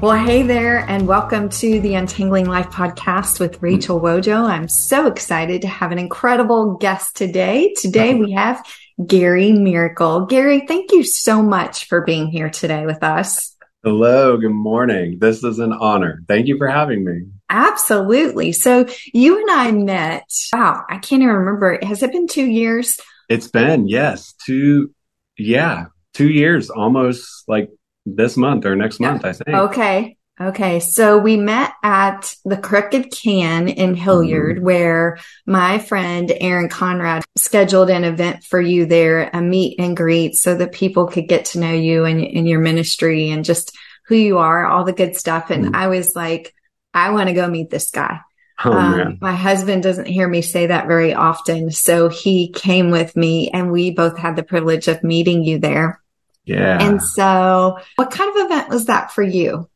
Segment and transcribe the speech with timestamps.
[0.00, 4.48] Well, hey there, and welcome to the Untangling Life podcast with Rachel Wojo.
[4.48, 7.74] I'm so excited to have an incredible guest today.
[7.76, 8.66] Today we have
[9.06, 10.24] Gary Miracle.
[10.24, 13.54] Gary, thank you so much for being here today with us.
[13.84, 15.18] Hello, good morning.
[15.18, 16.22] This is an honor.
[16.26, 17.26] Thank you for having me.
[17.50, 18.52] Absolutely.
[18.52, 21.78] So you and I met, wow, I can't even remember.
[21.82, 22.98] Has it been two years?
[23.28, 24.94] It's been, yes, two,
[25.36, 27.68] yeah, two years almost like
[28.06, 29.48] this month or next month, I think.
[29.48, 30.16] Okay.
[30.40, 34.64] Okay, so we met at the Crooked Can in Hilliard, mm-hmm.
[34.64, 40.36] where my friend Aaron Conrad scheduled an event for you there, a meet and greet,
[40.36, 44.14] so that people could get to know you and, and your ministry and just who
[44.14, 45.50] you are, all the good stuff.
[45.50, 45.76] And mm-hmm.
[45.76, 46.54] I was like,
[46.94, 48.20] I want to go meet this guy.
[48.64, 51.70] Oh, um, my husband doesn't hear me say that very often.
[51.70, 56.00] So he came with me and we both had the privilege of meeting you there.
[56.44, 56.78] Yeah.
[56.80, 59.68] And so what kind of event was that for you?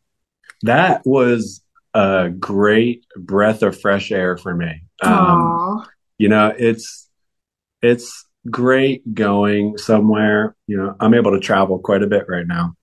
[0.64, 1.62] that was
[1.92, 4.82] a great breath of fresh air for me.
[5.02, 5.86] Um,
[6.18, 7.08] you know, it's
[7.82, 10.56] it's great going somewhere.
[10.66, 12.74] You know, I'm able to travel quite a bit right now,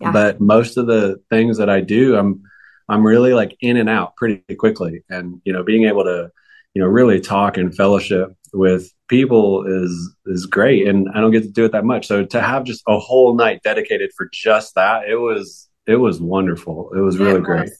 [0.00, 0.12] yeah.
[0.12, 2.42] but most of the things that I do, I'm
[2.88, 6.30] I'm really like in and out pretty quickly, and you know, being able to
[6.74, 11.42] you know really talk and fellowship with people is is great and I don't get
[11.42, 14.74] to do it that much so to have just a whole night dedicated for just
[14.74, 16.92] that it was it was wonderful.
[16.94, 17.46] It was really it was.
[17.46, 17.70] great.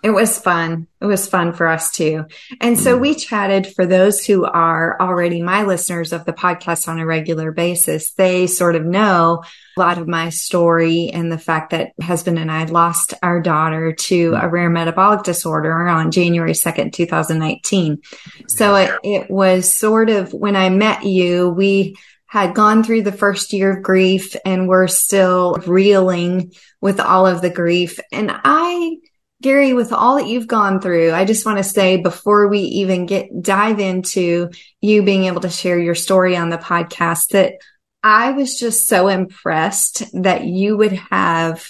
[0.00, 0.86] It was fun.
[1.00, 2.26] It was fun for us too.
[2.60, 3.00] And so mm.
[3.00, 7.50] we chatted for those who are already my listeners of the podcast on a regular
[7.50, 8.12] basis.
[8.12, 9.42] They sort of know
[9.76, 13.92] a lot of my story and the fact that husband and I lost our daughter
[13.92, 14.42] to mm.
[14.42, 18.00] a rare metabolic disorder on January 2nd, 2019.
[18.46, 21.96] So it, it was sort of when I met you, we
[22.28, 27.40] had gone through the first year of grief and we're still reeling with all of
[27.40, 27.98] the grief.
[28.12, 28.98] And I,
[29.40, 33.06] Gary, with all that you've gone through, I just want to say before we even
[33.06, 34.50] get dive into
[34.80, 37.54] you being able to share your story on the podcast that
[38.02, 41.68] I was just so impressed that you would have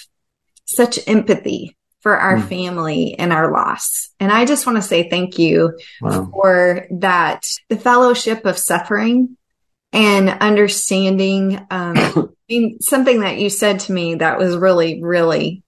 [0.65, 2.47] such empathy for our mm.
[2.47, 4.09] family and our loss.
[4.19, 6.29] And I just want to say thank you wow.
[6.31, 9.37] for that, the fellowship of suffering
[9.91, 11.97] and understanding um,
[12.49, 15.63] I mean, something that you said to me that was really really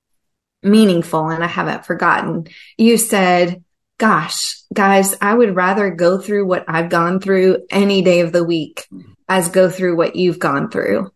[0.64, 2.48] meaningful and i haven't forgotten.
[2.78, 3.64] You said
[3.98, 8.44] gosh guys i would rather go through what i've gone through any day of the
[8.44, 8.88] week
[9.30, 11.12] as go through what you've gone through.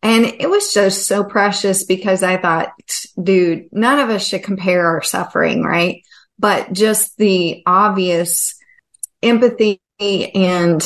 [0.00, 2.72] And it was just so precious because i thought
[3.20, 6.02] dude none of us should compare our suffering right?
[6.38, 8.54] But just the obvious
[9.22, 10.80] empathy and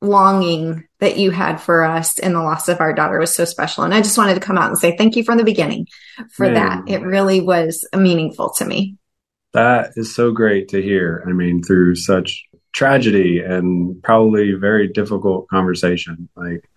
[0.00, 3.84] longing that you had for us and the loss of our daughter was so special.
[3.84, 5.86] And I just wanted to come out and say thank you from the beginning
[6.32, 6.84] for that.
[6.86, 8.96] It really was meaningful to me.
[9.54, 11.24] That is so great to hear.
[11.26, 16.28] I mean, through such tragedy and probably very difficult conversation.
[16.36, 16.68] Like,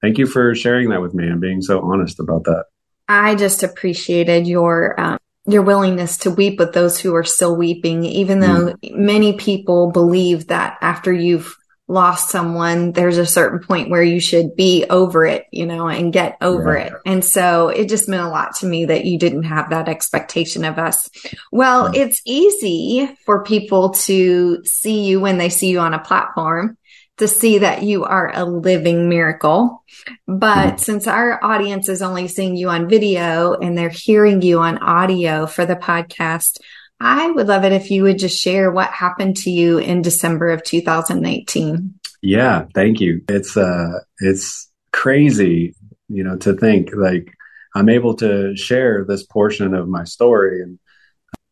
[0.00, 2.64] thank you for sharing that with me and being so honest about that.
[3.08, 8.04] I just appreciated your um, your willingness to weep with those who are still weeping,
[8.04, 8.96] even though mm.
[8.96, 11.56] many people believe that after you've
[11.88, 16.12] lost someone, there's a certain point where you should be over it, you know, and
[16.12, 16.92] get over it.
[17.04, 20.64] And so it just meant a lot to me that you didn't have that expectation
[20.64, 21.08] of us.
[21.52, 26.76] Well, it's easy for people to see you when they see you on a platform
[27.18, 29.82] to see that you are a living miracle.
[30.26, 34.60] But mm since our audience is only seeing you on video and they're hearing you
[34.60, 36.60] on audio for the podcast,
[37.00, 40.50] I would love it if you would just share what happened to you in December
[40.50, 41.94] of 2019.
[42.22, 43.22] Yeah, thank you.
[43.28, 45.74] It's uh it's crazy,
[46.08, 47.32] you know, to think like
[47.74, 50.78] I'm able to share this portion of my story and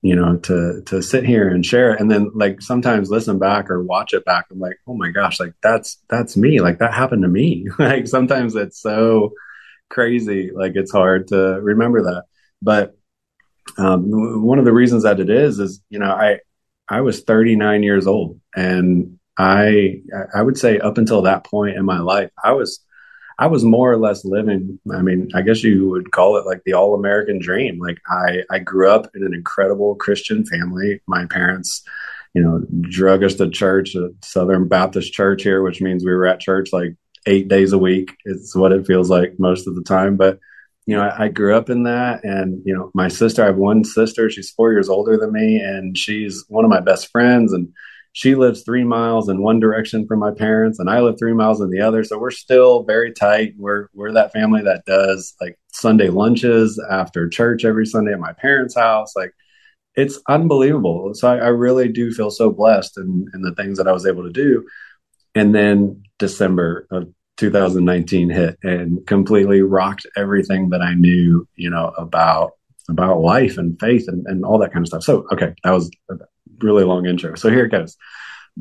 [0.01, 3.71] you know to to sit here and share it and then like sometimes listen back
[3.71, 4.47] or watch it back.
[4.51, 6.61] I'm like oh my gosh like that's that's me.
[6.61, 7.67] Like that happened to me.
[7.79, 9.33] Like sometimes it's so
[9.91, 10.51] crazy.
[10.55, 12.25] Like it's hard to remember that.
[12.63, 12.97] But
[13.79, 16.41] um, one of the reasons that it is is you know I
[16.89, 20.03] I was 39 years old and I
[20.35, 22.81] I would say up until that point in my life I was
[23.39, 26.63] I was more or less living I mean I guess you would call it like
[26.65, 31.27] the all American dream like I I grew up in an incredible Christian family my
[31.27, 31.85] parents
[32.35, 36.27] you know, drug us to church, a Southern Baptist church here, which means we were
[36.27, 36.97] at church like
[37.27, 38.17] eight days a week.
[38.25, 40.17] It's what it feels like most of the time.
[40.17, 40.41] But,
[40.87, 42.25] you know, I, I, grew up in that.
[42.25, 45.59] And, you know, my sister, I have one sister, she's four years older than me,
[45.59, 47.53] and she's one of my best friends.
[47.53, 47.73] And
[48.13, 51.61] she lives three miles in one direction from my parents, and I live three miles
[51.61, 52.05] in the other.
[52.05, 53.55] So we're still very tight.
[53.59, 58.33] We're, we're that family that does like Sunday lunches after church every Sunday at my
[58.35, 59.17] parents' house.
[59.17, 59.33] Like,
[59.97, 61.15] it's unbelievable.
[61.15, 64.07] So I, I really do feel so blessed in, in the things that I was
[64.07, 64.67] able to do.
[65.35, 71.93] And then December of 2019 hit and completely rocked everything that I knew, you know,
[71.97, 72.53] about
[72.89, 75.03] about life and faith and, and all that kind of stuff.
[75.03, 76.17] So, okay, that was a
[76.61, 77.35] really long intro.
[77.35, 77.97] So here it goes.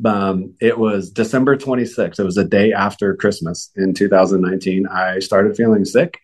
[0.04, 2.18] Um, it was December 26th.
[2.18, 4.86] It was a day after Christmas in 2019.
[4.86, 6.18] I started feeling sick.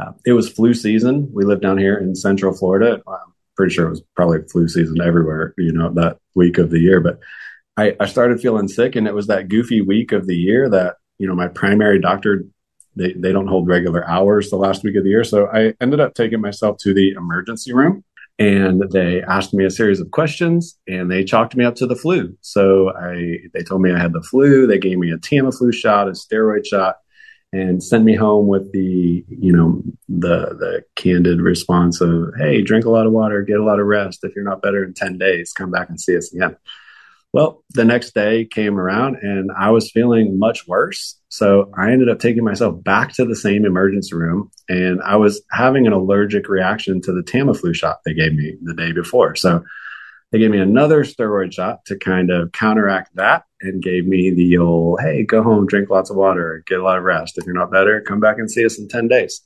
[0.00, 1.28] Uh, it was flu season.
[1.32, 3.02] We live down here in Central Florida.
[3.06, 6.78] I'm pretty sure it was probably flu season everywhere, you know, that week of the
[6.78, 7.00] year.
[7.00, 7.18] But
[7.76, 10.96] I, I started feeling sick, and it was that goofy week of the year that
[11.20, 12.44] you know my primary doctor
[12.96, 16.00] they they don't hold regular hours the last week of the year, so I ended
[16.00, 18.04] up taking myself to the emergency room.
[18.38, 21.94] And they asked me a series of questions, and they chalked me up to the
[21.94, 22.34] flu.
[22.40, 24.66] So I, they told me I had the flu.
[24.66, 26.96] They gave me a Tamiflu shot, a steroid shot,
[27.52, 32.84] and sent me home with the you know the the candid response of hey drink
[32.84, 35.18] a lot of water get a lot of rest if you're not better in 10
[35.18, 36.56] days come back and see us again
[37.32, 41.16] well, the next day came around and I was feeling much worse.
[41.28, 45.40] So I ended up taking myself back to the same emergency room and I was
[45.52, 49.36] having an allergic reaction to the Tamiflu shot they gave me the day before.
[49.36, 49.62] So
[50.32, 54.58] they gave me another steroid shot to kind of counteract that and gave me the
[54.58, 57.38] old, hey, go home, drink lots of water, get a lot of rest.
[57.38, 59.42] If you're not better, come back and see us in 10 days.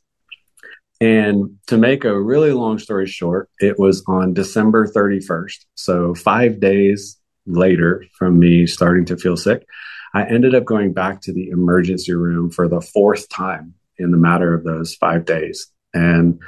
[1.00, 5.64] And to make a really long story short, it was on December 31st.
[5.74, 9.66] So five days later from me starting to feel sick,
[10.14, 14.16] I ended up going back to the emergency room for the fourth time in the
[14.16, 15.68] matter of those five days.
[15.92, 16.40] And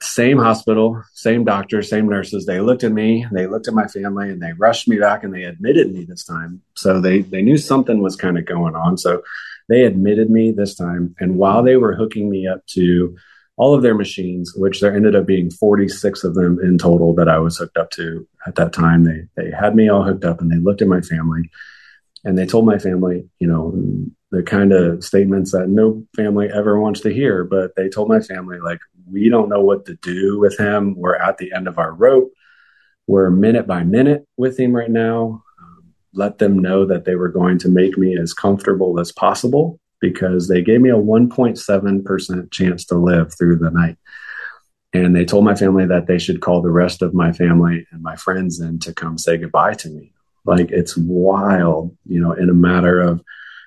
[0.00, 2.44] same hospital, same doctor, same nurses.
[2.44, 5.32] They looked at me, they looked at my family, and they rushed me back and
[5.32, 6.60] they admitted me this time.
[6.74, 8.98] So they they knew something was kind of going on.
[8.98, 9.22] So
[9.68, 11.14] they admitted me this time.
[11.20, 13.16] And while they were hooking me up to
[13.56, 17.28] all of their machines, which there ended up being 46 of them in total that
[17.28, 19.04] I was hooked up to at that time.
[19.04, 21.50] They they had me all hooked up and they looked at my family
[22.24, 23.74] and they told my family, you know,
[24.30, 28.20] the kind of statements that no family ever wants to hear, but they told my
[28.20, 28.78] family like
[29.10, 30.94] we don't know what to do with him.
[30.96, 32.32] We're at the end of our rope.
[33.06, 35.42] We're minute by minute with him right now.
[35.60, 39.80] Um, let them know that they were going to make me as comfortable as possible
[40.02, 43.96] because they gave me a 1.7% chance to live through the night.
[44.92, 48.02] And they told my family that they should call the rest of my family and
[48.02, 50.12] my friends in to come say goodbye to me.
[50.44, 53.22] Like it's wild, you know, in a matter of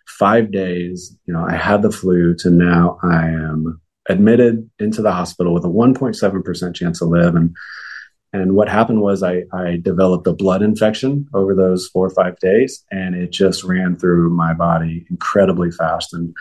[0.06, 5.14] five days, you know, I had the flu to now I am admitted into the
[5.14, 7.36] hospital with a 1.7% chance to live.
[7.36, 7.56] And
[8.36, 12.38] and what happened was I, I developed a blood infection over those four or five
[12.40, 16.14] days, and it just ran through my body incredibly fast.
[16.14, 16.36] And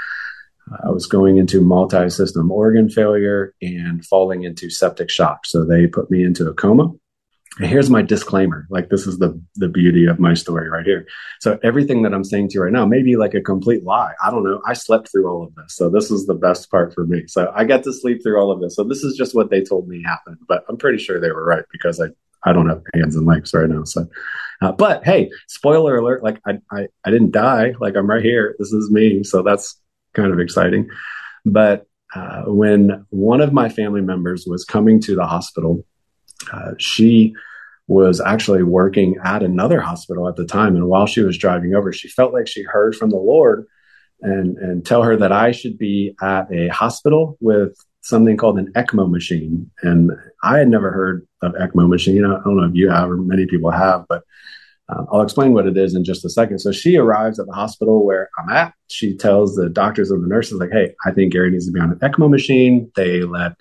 [0.70, 5.46] uh, I was going into multi system organ failure and falling into septic shock.
[5.46, 6.90] So they put me into a coma
[7.58, 8.66] here's my disclaimer.
[8.70, 11.06] Like this is the the beauty of my story right here.
[11.40, 14.14] So everything that I'm saying to you right now may be like a complete lie.
[14.22, 14.60] I don't know.
[14.66, 15.76] I slept through all of this.
[15.76, 17.26] So this is the best part for me.
[17.26, 18.74] So I got to sleep through all of this.
[18.74, 21.44] So this is just what they told me happened, but I'm pretty sure they were
[21.44, 22.08] right because I
[22.46, 23.84] I don't have hands and legs right now.
[23.84, 24.06] So
[24.60, 27.74] uh, but hey, spoiler alert, like I, I I didn't die.
[27.78, 28.56] Like I'm right here.
[28.58, 29.22] This is me.
[29.24, 29.80] So that's
[30.14, 30.88] kind of exciting.
[31.44, 35.84] But uh, when one of my family members was coming to the hospital
[36.52, 37.34] uh, she
[37.86, 40.74] was actually working at another hospital at the time.
[40.74, 43.66] And while she was driving over, she felt like she heard from the Lord
[44.22, 48.72] and, and tell her that I should be at a hospital with something called an
[48.72, 49.70] ECMO machine.
[49.82, 50.12] And
[50.42, 52.24] I had never heard of ECMO machine.
[52.24, 54.22] I don't know if you have or many people have, but
[54.88, 56.58] uh, I'll explain what it is in just a second.
[56.58, 58.74] So she arrives at the hospital where I'm at.
[58.88, 61.80] She tells the doctors and the nurses, like, hey, I think Gary needs to be
[61.80, 62.90] on an ECMO machine.
[62.94, 63.52] They let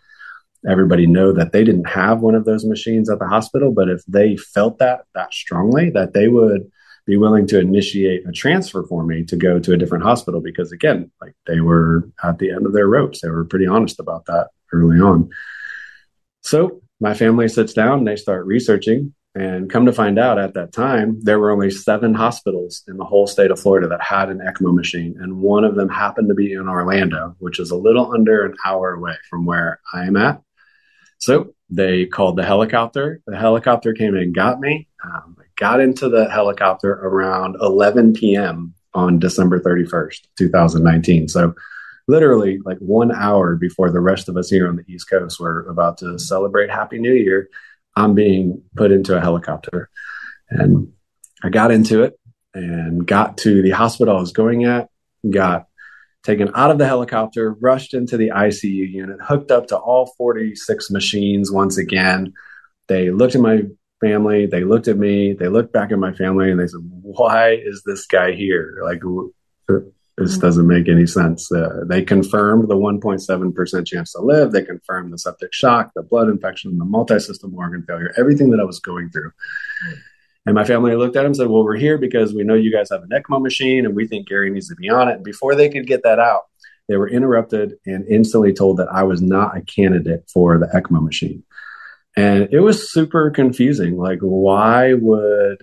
[0.70, 4.04] everybody know that they didn't have one of those machines at the hospital, but if
[4.08, 6.72] they felt that that strongly, that they would
[7.06, 10.72] be willing to initiate a transfer for me to go to a different hospital because
[10.72, 13.22] again, like they were at the end of their ropes.
[13.22, 15.30] They were pretty honest about that early on.
[16.42, 20.74] So my family sits down they start researching and come to find out at that
[20.74, 24.40] time, there were only seven hospitals in the whole state of Florida that had an
[24.40, 25.16] ECMO machine.
[25.20, 28.54] And one of them happened to be in Orlando, which is a little under an
[28.64, 30.42] hour away from where I am at.
[31.24, 33.22] So they called the helicopter.
[33.26, 34.90] The helicopter came and got me.
[35.06, 38.74] Um, I got into the helicopter around 11 p.m.
[38.94, 41.30] on December 31st, 2019.
[41.30, 41.54] So
[42.10, 45.66] literally like one hour before the rest of us here on the East Coast were
[45.70, 47.48] about to celebrate Happy New Year,
[47.96, 49.90] I'm being put into a helicopter.
[50.50, 50.92] And
[51.42, 52.20] I got into it
[52.54, 54.90] and got to the hospital I was going at,
[55.30, 55.68] got
[56.24, 60.90] taken out of the helicopter, rushed into the ICU unit, hooked up to all 46
[60.90, 62.34] machines once again.
[62.88, 63.64] They looked at my
[64.02, 67.52] family, they looked at me, they looked back at my family, and they said, Why
[67.52, 68.80] is this guy here?
[68.84, 69.02] Like,
[70.18, 71.52] this doesn't make any sense.
[71.52, 74.52] Uh, they confirmed the 1.7% chance to live.
[74.52, 78.60] They confirmed the septic shock, the blood infection, the multi system organ failure, everything that
[78.60, 79.32] I was going through.
[80.46, 82.72] And my family looked at him and said, Well, we're here because we know you
[82.72, 85.16] guys have an ECMO machine and we think Gary needs to be on it.
[85.16, 86.44] And before they could get that out,
[86.88, 91.04] they were interrupted and instantly told that I was not a candidate for the ECMO
[91.04, 91.44] machine.
[92.16, 93.98] And it was super confusing.
[93.98, 95.60] Like, why would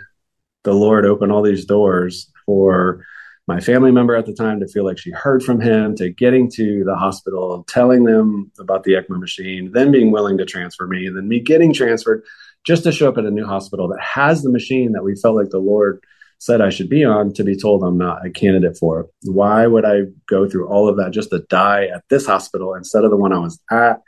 [0.65, 3.05] the Lord open all these doors for
[3.47, 6.51] my family member at the time to feel like she heard from him, to getting
[6.53, 11.07] to the hospital, telling them about the ECMO machine, then being willing to transfer me,
[11.07, 12.23] and then me getting transferred
[12.65, 15.37] just to show up at a new hospital that has the machine that we felt
[15.37, 16.03] like the Lord
[16.39, 19.09] said I should be on to be told I'm not a candidate for.
[19.23, 23.05] Why would I go through all of that just to die at this hospital instead
[23.05, 24.01] of the one I was at?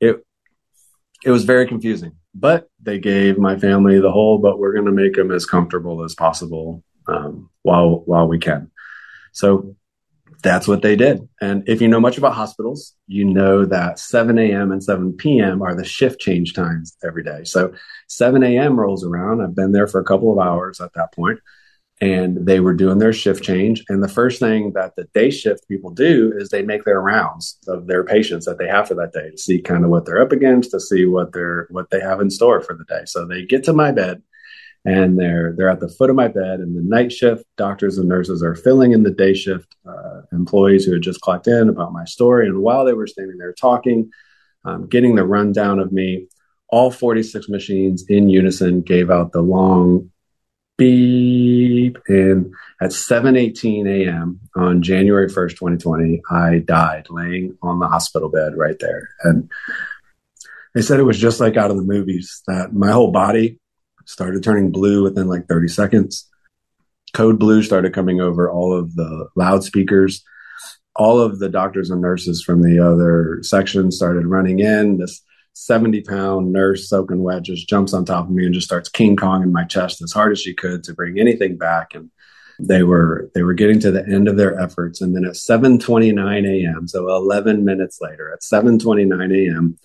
[0.00, 0.24] It
[1.24, 2.12] it was very confusing.
[2.34, 6.04] But they gave my family the whole, but we're going to make them as comfortable
[6.04, 8.70] as possible um, while while we can.
[9.32, 9.74] So
[10.42, 11.28] that's what they did.
[11.40, 14.72] And if you know much about hospitals, you know that 7 a.m.
[14.72, 15.62] and 7 p.m.
[15.62, 17.44] are the shift change times every day.
[17.44, 17.72] So
[18.08, 18.78] 7 a.m.
[18.78, 19.40] rolls around.
[19.40, 21.40] I've been there for a couple of hours at that point,
[22.00, 23.84] and they were doing their shift change.
[23.88, 27.58] And the first thing that the day shift people do is they make their rounds
[27.66, 30.22] of their patients that they have for that day to see kind of what they're
[30.22, 33.02] up against, to see what they're what they have in store for the day.
[33.06, 34.22] So they get to my bed
[34.86, 37.44] and they're they're at the foot of my bed and the night shift.
[37.56, 41.48] Doctors and nurses are filling in the day shift uh, employees who had just clocked
[41.48, 42.46] in about my story.
[42.46, 44.10] And while they were standing there talking
[44.64, 46.28] um, getting the rundown of me
[46.68, 50.10] all 46 machines in unison gave out the long
[50.78, 51.98] beep.
[52.06, 54.40] And at 7:18 a.m.
[54.54, 59.08] on January 1st 2020 I died laying on the hospital bed right there.
[59.24, 59.50] And
[60.74, 63.58] they said it was just like out of the movies that my whole body
[64.06, 66.28] started turning blue within like 30 seconds.
[67.12, 70.24] Code blue started coming over all of the loudspeakers.
[70.94, 74.98] All of the doctors and nurses from the other section started running in.
[74.98, 75.22] This
[75.52, 79.16] 70 pound nurse soaking wet just jumps on top of me and just starts King
[79.16, 81.94] Kong in my chest as hard as she could to bring anything back.
[81.94, 82.10] And
[82.58, 85.00] they were they were getting to the end of their efforts.
[85.00, 89.78] And then at 7:29 a.m., so 11 minutes later, at 7:29 a.m.,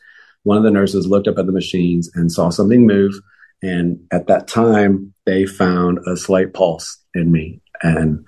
[0.43, 3.13] one of the nurses looked up at the machines and saw something move
[3.61, 7.61] and at that time, they found a slight pulse in me.
[7.81, 8.25] And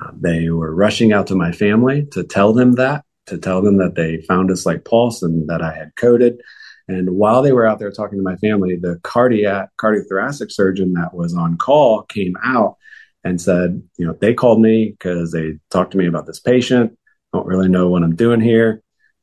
[0.00, 3.78] uh, they were rushing out to my family to tell them that, to tell them
[3.78, 6.40] that they found a slight pulse and that I had coded.
[6.88, 11.14] And while they were out there talking to my family, the cardiac, cardiothoracic surgeon that
[11.14, 12.76] was on call came out
[13.24, 16.96] and said, you know, they called me because they talked to me about this patient.
[17.32, 18.82] Don't really know what I'm doing here,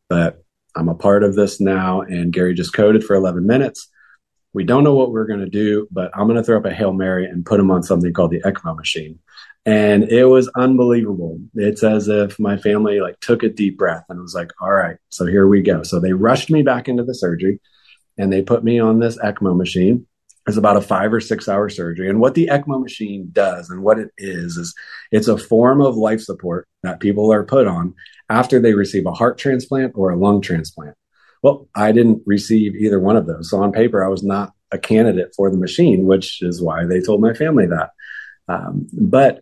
[0.09, 0.43] but
[0.75, 2.01] I'm a part of this now.
[2.01, 3.87] And Gary just coded for 11 minutes
[4.53, 6.73] we don't know what we're going to do, but I'm going to throw up a
[6.73, 9.19] Hail Mary and put him on something called the ECMO machine.
[9.65, 11.39] And it was unbelievable.
[11.55, 14.97] It's as if my family like took a deep breath and was like, all right,
[15.09, 15.83] so here we go.
[15.83, 17.59] So they rushed me back into the surgery
[18.17, 20.05] and they put me on this ECMO machine.
[20.45, 22.09] It's about a five or six hour surgery.
[22.09, 24.75] And what the ECMO machine does and what it is, is
[25.11, 27.95] it's a form of life support that people are put on
[28.29, 30.95] after they receive a heart transplant or a lung transplant.
[31.43, 33.49] Well, I didn't receive either one of those.
[33.49, 37.01] So on paper, I was not a candidate for the machine, which is why they
[37.01, 37.91] told my family that.
[38.47, 39.39] Um, but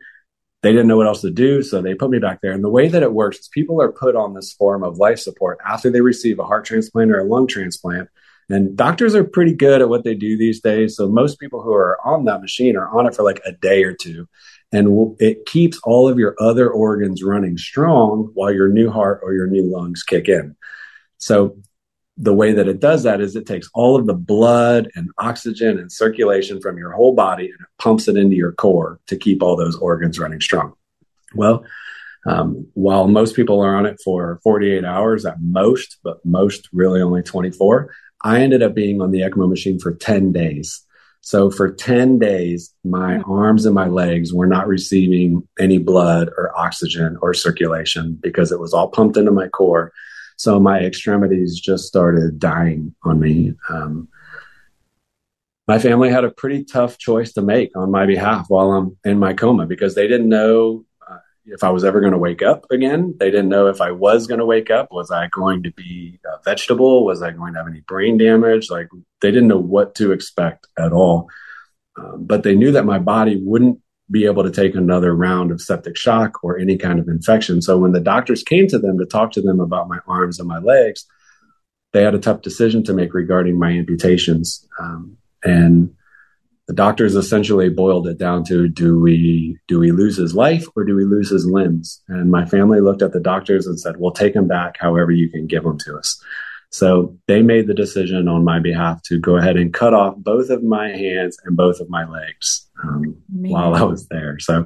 [0.63, 2.51] they didn't know what else to do, so they put me back there.
[2.51, 5.19] And the way that it works is people are put on this form of life
[5.19, 8.09] support after they receive a heart transplant or a lung transplant.
[8.49, 10.97] And doctors are pretty good at what they do these days.
[10.97, 13.83] So most people who are on that machine are on it for like a day
[13.83, 14.27] or two.
[14.71, 19.33] And it keeps all of your other organs running strong while your new heart or
[19.33, 20.55] your new lungs kick in.
[21.17, 21.57] So
[22.17, 25.79] the way that it does that is it takes all of the blood and oxygen
[25.79, 29.41] and circulation from your whole body and it pumps it into your core to keep
[29.41, 30.73] all those organs running strong.
[31.33, 31.65] Well,
[32.25, 37.01] um, while most people are on it for 48 hours at most, but most really
[37.01, 40.85] only 24, I ended up being on the ECMO machine for 10 days.
[41.21, 46.55] So for 10 days, my arms and my legs were not receiving any blood or
[46.57, 49.91] oxygen or circulation because it was all pumped into my core
[50.41, 53.53] So my extremities just started dying on me.
[53.69, 54.07] Um,
[55.67, 59.19] my family had a pretty tough choice to make on my behalf while I'm in
[59.19, 62.65] my coma because they didn't know uh, if I was ever going to wake up
[62.71, 63.13] again.
[63.19, 64.87] They didn't know if I was going to wake up.
[64.91, 67.05] Was I going to be a vegetable?
[67.05, 68.71] Was I going to have any brain damage?
[68.71, 68.89] Like
[69.21, 71.29] they didn't know what to expect at all.
[71.99, 73.79] Um, but they knew that my body wouldn't
[74.11, 77.61] be able to take another round of septic shock or any kind of infection.
[77.61, 80.47] So when the doctors came to them to talk to them about my arms and
[80.47, 81.05] my legs,
[81.93, 84.67] they had a tough decision to make regarding my amputations.
[84.79, 85.93] Um, and
[86.67, 90.85] the doctors essentially boiled it down to do we do we lose his life or
[90.85, 94.11] do we lose his limbs and my family looked at the doctors and said we'll
[94.11, 96.23] take him back however you can give him to us
[96.71, 100.49] so they made the decision on my behalf to go ahead and cut off both
[100.49, 104.65] of my hands and both of my legs um, while i was there so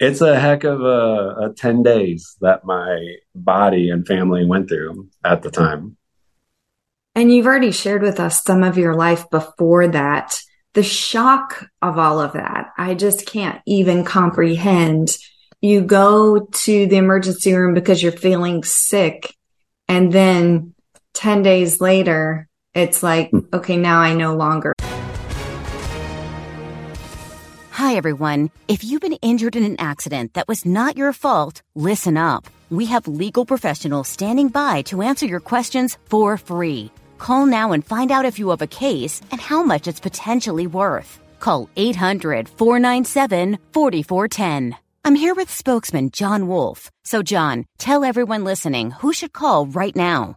[0.00, 5.08] it's a heck of a, a 10 days that my body and family went through
[5.24, 5.96] at the time
[7.14, 10.40] and you've already shared with us some of your life before that.
[10.74, 15.10] The shock of all of that, I just can't even comprehend.
[15.60, 19.34] You go to the emergency room because you're feeling sick.
[19.88, 20.71] And then
[21.14, 23.40] 10 days later, it's like, hmm.
[23.52, 24.72] okay, now I no longer.
[27.72, 28.50] Hi, everyone.
[28.68, 32.46] If you've been injured in an accident that was not your fault, listen up.
[32.70, 36.90] We have legal professionals standing by to answer your questions for free.
[37.18, 40.66] Call now and find out if you have a case and how much it's potentially
[40.66, 41.20] worth.
[41.40, 44.76] Call 800 497 4410.
[45.04, 46.90] I'm here with spokesman John Wolf.
[47.04, 50.36] So, John, tell everyone listening who should call right now.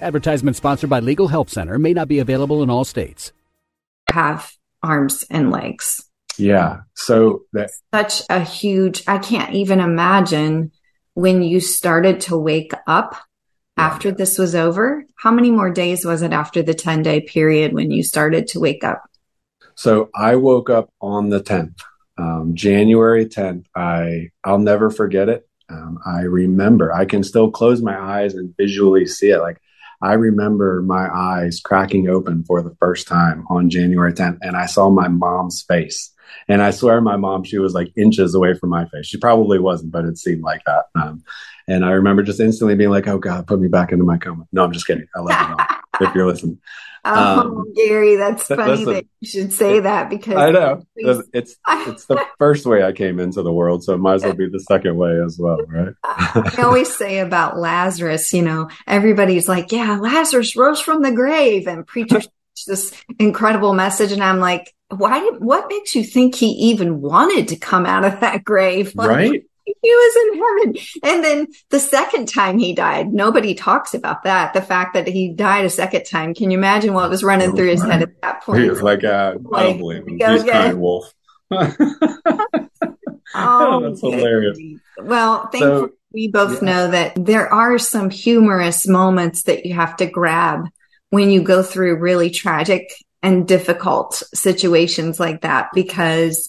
[0.00, 3.32] Advertisement sponsored by Legal Help Center may not be available in all states.
[4.10, 6.02] Have arms and legs.
[6.38, 6.80] Yeah.
[6.94, 10.72] So that such a huge, I can't even imagine
[11.14, 13.16] when you started to wake up
[13.76, 15.04] after this was over?
[15.16, 18.60] How many more days was it after the 10 day period when you started to
[18.60, 19.02] wake up?
[19.74, 21.80] So I woke up on the 10th,
[22.16, 23.66] um, January 10th.
[23.74, 25.48] I, I'll never forget it.
[25.68, 29.40] Um, I remember, I can still close my eyes and visually see it.
[29.40, 29.60] Like
[30.00, 34.66] I remember my eyes cracking open for the first time on January 10th, and I
[34.66, 36.12] saw my mom's face.
[36.48, 39.06] And I swear my mom, she was like inches away from my face.
[39.06, 40.86] She probably wasn't, but it seemed like that.
[40.94, 41.24] Um,
[41.68, 44.46] and I remember just instantly being like, oh God, put me back into my coma.
[44.52, 45.06] No, I'm just kidding.
[45.14, 45.48] I love
[46.00, 46.58] you if you're listening.
[47.08, 51.56] Oh, um, Gary, that's funny listen, that you should say that because I know it's
[51.72, 54.48] it's the first way I came into the world, so it might as well be
[54.48, 55.94] the second way as well, right?
[56.04, 61.68] I always say about Lazarus, you know, everybody's like, "Yeah, Lazarus rose from the grave,"
[61.68, 62.28] and preachers
[62.66, 67.48] this incredible message, and I'm like, why did, what makes you think he even wanted
[67.48, 68.94] to come out of that grave?
[68.94, 69.42] Like, right.
[69.66, 70.76] He was in heaven.
[71.02, 74.54] And then the second time he died, nobody talks about that.
[74.54, 76.34] The fact that he died a second time.
[76.34, 78.62] Can you imagine what was running oh, through his head at that point?
[78.62, 80.18] He was like, uh, like I don't believe him.
[80.18, 81.12] He's kind wolf.
[81.50, 81.70] oh,
[83.34, 84.58] that's hilarious.
[85.02, 86.68] Well, so, we both yeah.
[86.70, 90.68] know that there are some humorous moments that you have to grab
[91.10, 92.88] when you go through really tragic
[93.22, 96.48] and difficult situations like that because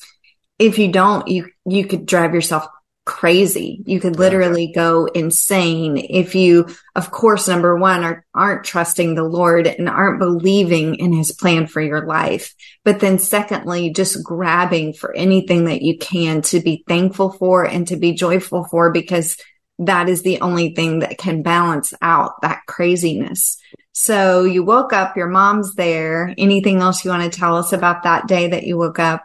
[0.59, 2.67] if you don't you you could drive yourself
[3.07, 9.15] crazy you could literally go insane if you of course number one are, aren't trusting
[9.15, 14.23] the lord and aren't believing in his plan for your life but then secondly just
[14.23, 18.91] grabbing for anything that you can to be thankful for and to be joyful for
[18.91, 19.37] because
[19.79, 23.57] that is the only thing that can balance out that craziness
[23.99, 26.31] so you woke up, your mom's there.
[26.37, 29.23] Anything else you want to tell us about that day that you woke up?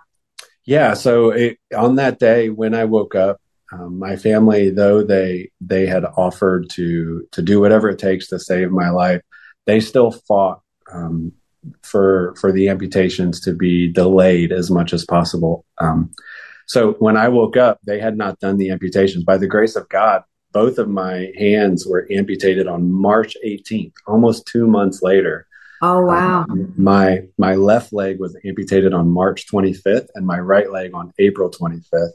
[0.64, 0.94] Yeah.
[0.94, 3.41] So it, on that day when I woke up,
[3.72, 8.38] um, my family, though they they had offered to to do whatever it takes to
[8.38, 9.22] save my life,
[9.66, 10.60] they still fought
[10.92, 11.32] um,
[11.82, 15.64] for for the amputations to be delayed as much as possible.
[15.78, 16.10] Um,
[16.66, 19.24] so when I woke up, they had not done the amputations.
[19.24, 24.46] By the grace of God, both of my hands were amputated on March 18th, almost
[24.46, 25.46] two months later.
[25.80, 26.44] Oh wow!
[26.48, 31.12] Um, my my left leg was amputated on March 25th, and my right leg on
[31.18, 32.12] April 25th.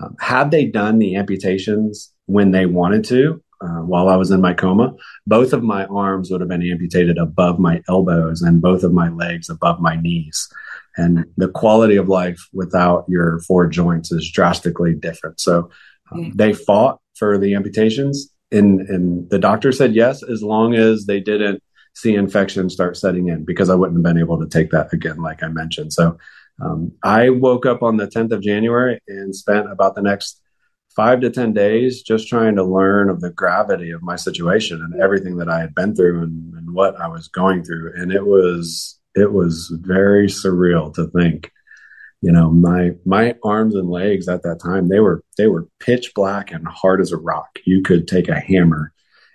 [0.00, 4.40] Um, had they done the amputations when they wanted to, uh, while I was in
[4.40, 4.94] my coma.
[5.26, 9.10] Both of my arms would have been amputated above my elbows and both of my
[9.10, 10.48] legs above my knees.
[10.96, 15.40] And the quality of life without your four joints is drastically different.
[15.40, 15.70] So
[16.10, 21.06] um, they fought for the amputations and, and the doctor said yes, as long as
[21.06, 21.62] they didn't
[21.94, 25.20] see infection start setting in because I wouldn't have been able to take that again,
[25.20, 25.92] like I mentioned.
[25.92, 26.16] So
[26.60, 30.40] um, I woke up on the 10th of January and spent about the next
[30.94, 35.00] five to 10 days just trying to learn of the gravity of my situation and
[35.00, 37.92] everything that I had been through and, and what I was going through.
[37.96, 41.50] And it was, it was very surreal to think,
[42.20, 46.12] you know, my, my arms and legs at that time, they were, they were pitch
[46.14, 47.58] black and hard as a rock.
[47.64, 48.92] You could take a hammer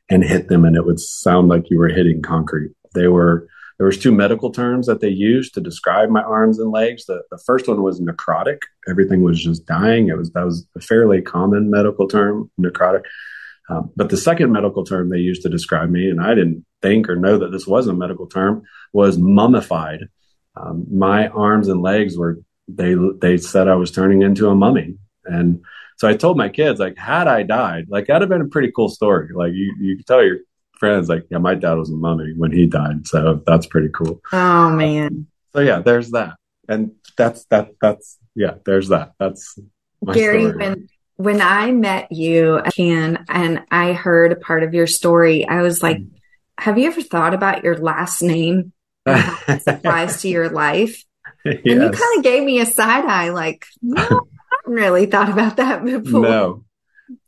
[0.09, 2.71] and hit them and it would sound like you were hitting concrete.
[2.93, 6.71] They were, there was two medical terms that they used to describe my arms and
[6.71, 7.05] legs.
[7.05, 8.59] The, the first one was necrotic.
[8.87, 10.07] Everything was just dying.
[10.07, 13.03] It was that was a fairly common medical term, necrotic.
[13.69, 17.09] Um, but the second medical term they used to describe me, and I didn't think
[17.09, 20.07] or know that this was a medical term, was mummified.
[20.55, 24.95] Um, my arms and legs were they they said I was turning into a mummy,
[25.25, 25.63] and
[25.97, 28.71] so I told my kids like, had I died, like that'd have been a pretty
[28.73, 29.29] cool story.
[29.33, 30.37] Like you you could tell your
[30.85, 33.07] friends like, yeah, my dad was a mummy when he died.
[33.07, 34.21] So that's pretty cool.
[34.31, 35.27] Oh man.
[35.53, 36.35] So yeah, there's that.
[36.67, 39.13] And that's, that, that's, yeah, there's that.
[39.19, 39.57] That's
[40.13, 40.57] Gary, story.
[40.57, 45.61] when, when I met you, Ken, and I heard a part of your story, I
[45.61, 46.09] was like, mm.
[46.57, 48.73] have you ever thought about your last name
[49.05, 51.03] and how it applies to your life?
[51.45, 51.57] Yes.
[51.65, 54.27] And you kind of gave me a side eye, like, no, I haven't
[54.65, 56.21] really thought about that before.
[56.21, 56.64] No,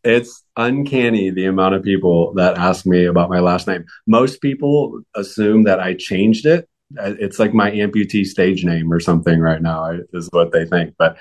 [0.04, 3.86] it's uncanny the amount of people that ask me about my last name.
[4.06, 6.68] Most people assume that I changed it.
[6.96, 10.96] It's like my amputee stage name or something right now, is what they think.
[10.98, 11.18] But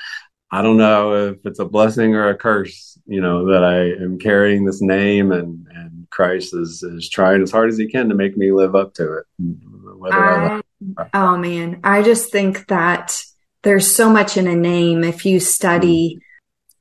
[0.50, 4.18] I don't know if it's a blessing or a curse, you know, that I am
[4.18, 8.14] carrying this name and, and Christ is, is trying as hard as he can to
[8.14, 9.24] make me live up to it.
[10.12, 10.60] I,
[10.98, 13.20] I oh man, I just think that
[13.62, 15.02] there's so much in a name.
[15.02, 16.25] If you study mm-hmm.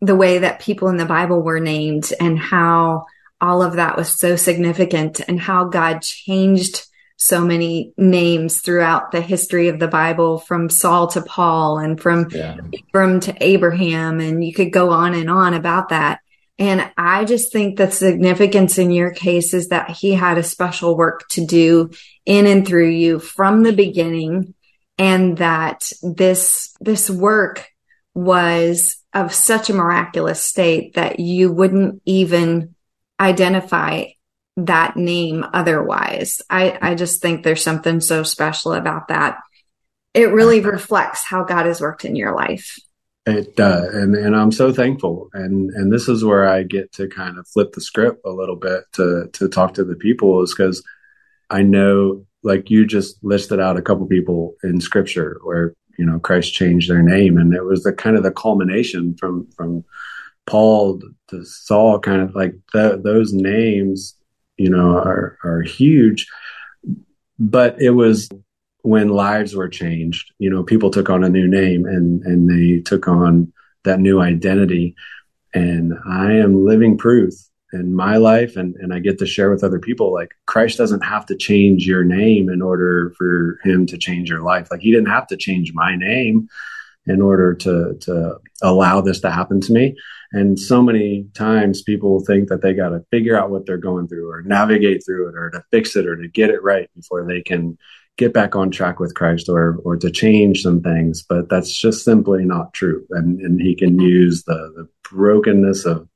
[0.02, 3.06] The way that people in the Bible were named and how
[3.42, 6.86] all of that was so significant and how God changed
[7.18, 12.28] so many names throughout the history of the Bible from Saul to Paul and from
[12.30, 12.58] yeah.
[12.90, 14.20] Abram to Abraham.
[14.20, 16.20] And you could go on and on about that.
[16.58, 20.96] And I just think the significance in your case is that he had a special
[20.96, 21.92] work to do
[22.26, 24.54] in and through you from the beginning.
[24.98, 27.68] And that this, this work
[28.14, 32.76] was of such a miraculous state that you wouldn't even
[33.20, 34.06] identify
[34.58, 36.42] that name otherwise.
[36.50, 39.40] I, I just think there's something so special about that.
[40.14, 42.78] It really reflects how God has worked in your life.
[43.26, 45.30] It does, and and I'm so thankful.
[45.34, 48.56] And and this is where I get to kind of flip the script a little
[48.56, 50.84] bit to to talk to the people is because
[51.50, 56.20] I know, like you just listed out a couple people in Scripture where you know
[56.20, 59.84] Christ changed their name, and it was the kind of the culmination from from
[60.46, 64.16] Paul to Saul, kind of like the, those names,
[64.58, 66.28] you know, are are huge.
[67.40, 68.30] But it was
[68.82, 70.32] when lives were changed.
[70.38, 73.52] You know, people took on a new name and and they took on
[73.84, 74.96] that new identity.
[75.54, 77.34] And I am living proof
[77.74, 81.04] in my life and, and I get to share with other people like Christ doesn't
[81.04, 84.70] have to change your name in order for him to change your life.
[84.72, 86.48] Like he didn't have to change my name
[87.08, 89.96] in order to to allow this to happen to me.
[90.32, 94.08] And so many times people think that they got to figure out what they're going
[94.08, 97.26] through or navigate through it or to fix it or to get it right before
[97.26, 97.78] they can
[98.18, 101.24] get back on track with Christ or or to change some things.
[101.28, 103.06] But that's just simply not true.
[103.12, 106.08] And and he can use the the brokenness of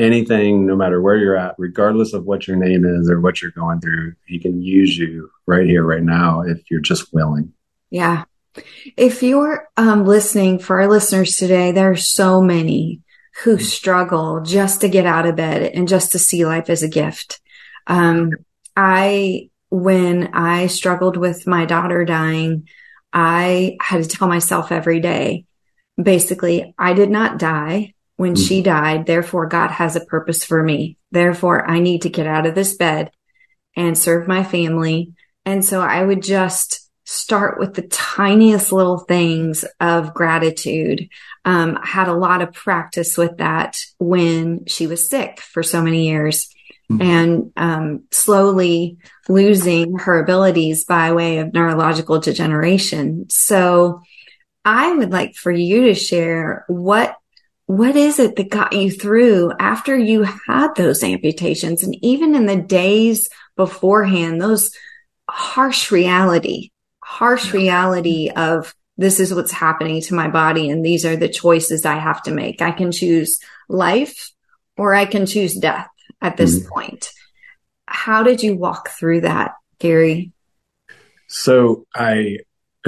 [0.00, 3.50] anything, no matter where you're at, regardless of what your name is or what you're
[3.50, 7.52] going through, he can use you right here, right now, if you're just willing.
[7.90, 8.24] Yeah.
[8.96, 13.02] If you're um, listening for our listeners today, there are so many
[13.42, 13.64] who mm-hmm.
[13.64, 17.40] struggle just to get out of bed and just to see life as a gift.
[17.86, 18.32] Um,
[18.76, 22.68] I, when I struggled with my daughter dying,
[23.12, 25.44] I had to tell myself every day,
[26.00, 28.44] basically, I did not die when mm-hmm.
[28.44, 29.06] she died.
[29.06, 30.98] Therefore, God has a purpose for me.
[31.10, 33.12] Therefore, I need to get out of this bed
[33.74, 35.14] and serve my family.
[35.46, 41.08] And so I would just start with the tiniest little things of gratitude.
[41.46, 45.80] Um, I had a lot of practice with that when she was sick for so
[45.80, 46.54] many years
[46.92, 47.00] mm-hmm.
[47.00, 48.98] and um, slowly
[49.30, 53.30] losing her abilities by way of neurological degeneration.
[53.30, 54.02] So
[54.62, 57.16] I would like for you to share what
[57.70, 62.46] what is it that got you through after you had those amputations and even in
[62.46, 64.72] the days beforehand, those
[65.30, 71.14] harsh reality, harsh reality of this is what's happening to my body and these are
[71.14, 72.60] the choices I have to make.
[72.60, 74.32] I can choose life
[74.76, 75.86] or I can choose death
[76.20, 76.70] at this mm-hmm.
[76.70, 77.12] point.
[77.86, 80.32] How did you walk through that, Gary?
[81.28, 82.38] So I,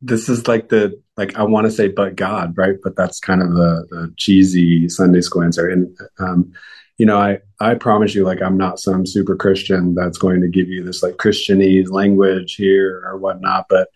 [0.00, 2.76] this is like the like I want to say but God, right?
[2.82, 5.68] But that's kind of the, cheesy Sunday school answer.
[5.68, 6.52] And um,
[6.98, 10.48] you know, I I promise you, like I'm not some super Christian that's going to
[10.48, 13.66] give you this like Christianese language here or whatnot.
[13.68, 13.88] But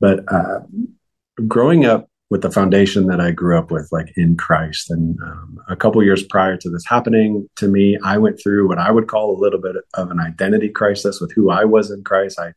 [0.00, 0.60] but uh,
[1.46, 5.58] growing up with the foundation that I grew up with, like in Christ, and um,
[5.68, 9.08] a couple years prior to this happening to me, I went through what I would
[9.08, 12.38] call a little bit of an identity crisis with who I was in Christ.
[12.38, 12.54] I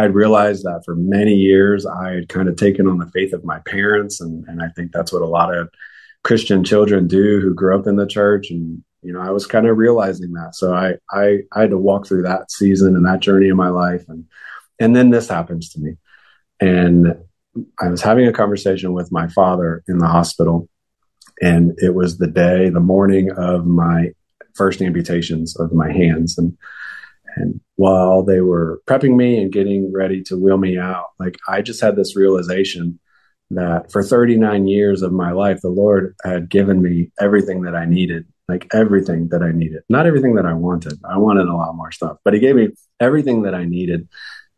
[0.00, 3.44] I'd realized that for many years I had kind of taken on the faith of
[3.44, 5.68] my parents, and, and I think that's what a lot of
[6.24, 8.50] Christian children do who grew up in the church.
[8.50, 11.78] And you know, I was kind of realizing that, so I I, I had to
[11.78, 14.24] walk through that season and that journey in my life, and
[14.78, 15.96] and then this happens to me,
[16.60, 17.14] and
[17.78, 20.68] I was having a conversation with my father in the hospital,
[21.42, 24.12] and it was the day, the morning of my
[24.54, 26.56] first amputations of my hands, and
[27.36, 31.62] and while they were prepping me and getting ready to wheel me out, like I
[31.62, 32.98] just had this realization
[33.50, 37.84] that for 39 years of my life, the Lord had given me everything that I
[37.84, 39.82] needed, like everything that I needed.
[39.88, 41.00] Not everything that I wanted.
[41.08, 42.68] I wanted a lot more stuff, but He gave me
[43.00, 44.08] everything that I needed.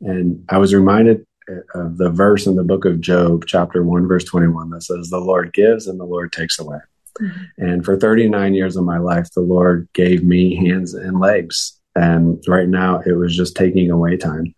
[0.00, 1.26] And I was reminded
[1.74, 5.18] of the verse in the book of Job, chapter 1, verse 21, that says, The
[5.18, 6.78] Lord gives and the Lord takes away.
[7.20, 7.64] Mm-hmm.
[7.64, 12.42] And for 39 years of my life, the Lord gave me hands and legs and
[12.46, 14.54] right now it was just taking away time.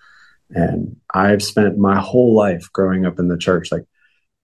[0.51, 3.85] And I've spent my whole life growing up in the church, like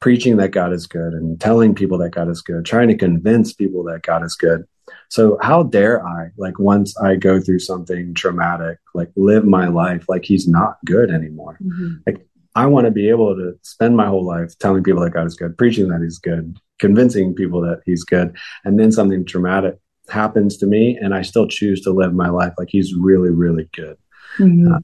[0.00, 3.52] preaching that God is good and telling people that God is good, trying to convince
[3.52, 4.64] people that God is good.
[5.08, 10.06] So how dare I, like once I go through something traumatic, like live my life
[10.08, 11.58] like he's not good anymore.
[11.62, 11.96] Mm-hmm.
[12.06, 12.26] Like
[12.56, 15.36] I want to be able to spend my whole life telling people that God is
[15.36, 19.76] good, preaching that he's good, convincing people that he's good, and then something traumatic
[20.10, 23.68] happens to me and I still choose to live my life like he's really, really
[23.72, 23.96] good.
[24.38, 24.72] Mm-hmm.
[24.72, 24.78] Uh,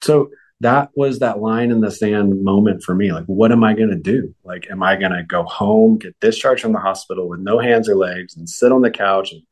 [0.00, 3.12] so that was that line in the sand moment for me.
[3.12, 4.34] Like, what am I going to do?
[4.44, 7.88] Like, am I going to go home, get discharged from the hospital with no hands
[7.88, 9.42] or legs and sit on the couch and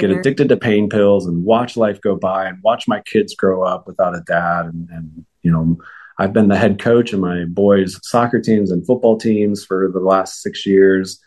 [0.00, 3.62] get addicted to pain pills and watch life go by and watch my kids grow
[3.62, 4.66] up without a dad?
[4.66, 5.78] And, and you know,
[6.18, 10.00] I've been the head coach of my boys' soccer teams and football teams for the
[10.00, 11.20] last six years.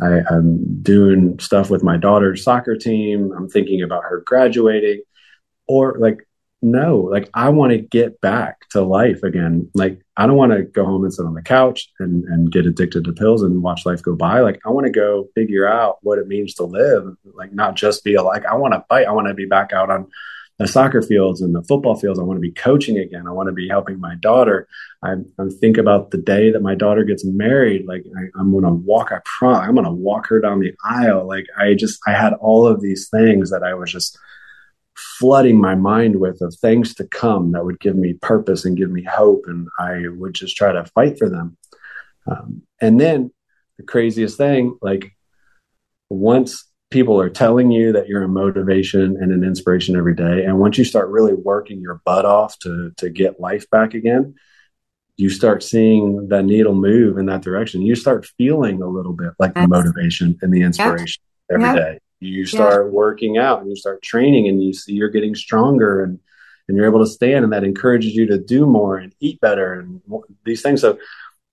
[0.00, 3.32] I, am doing stuff with my daughter's soccer team.
[3.36, 5.02] I'm thinking about her graduating,
[5.66, 6.26] or like,
[6.62, 9.68] no, like I want to get back to life again.
[9.74, 12.66] Like I don't want to go home and sit on the couch and, and get
[12.66, 14.40] addicted to pills and watch life go by.
[14.40, 17.16] Like I want to go figure out what it means to live.
[17.34, 19.08] Like not just be like I want to fight.
[19.08, 20.08] I want to be back out on
[20.58, 22.18] the soccer fields and the football fields.
[22.18, 23.26] I want to be coaching again.
[23.26, 24.68] I want to be helping my daughter.
[25.02, 27.86] I, I think about the day that my daughter gets married.
[27.86, 29.12] Like I, am going to walk.
[29.12, 29.56] I prom.
[29.56, 31.26] I'm going to walk her down the aisle.
[31.26, 34.18] Like I just I had all of these things that I was just
[34.94, 38.90] flooding my mind with of things to come that would give me purpose and give
[38.90, 41.56] me hope, and I would just try to fight for them.
[42.26, 43.32] Um, and then
[43.78, 45.12] the craziest thing, like
[46.08, 50.44] once people are telling you that you're a motivation and an inspiration every day.
[50.44, 54.34] And once you start really working your butt off to to get life back again,
[55.16, 57.82] you start seeing that needle move in that direction.
[57.82, 61.60] You start feeling a little bit like the motivation and the inspiration yep.
[61.60, 61.76] every yep.
[61.76, 61.98] day.
[62.20, 62.92] You start yep.
[62.92, 66.20] working out and you start training and you see you're getting stronger and
[66.68, 69.74] and you're able to stand and that encourages you to do more and eat better
[69.74, 70.00] and
[70.44, 70.80] these things.
[70.80, 70.98] So